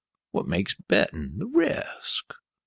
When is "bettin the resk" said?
0.73-2.33